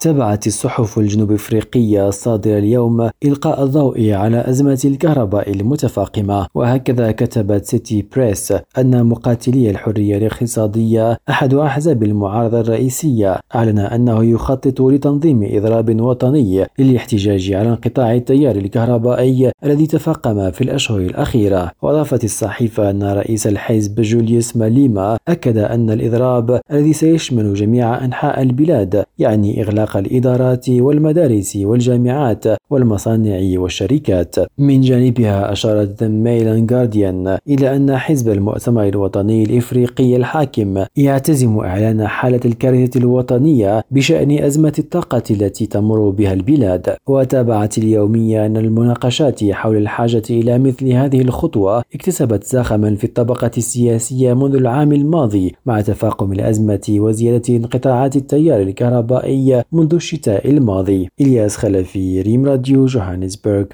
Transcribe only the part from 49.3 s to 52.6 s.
حول الحاجة إلى مثل هذه الخطوة اكتسبت